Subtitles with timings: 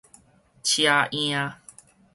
[0.63, 1.61] 奢颺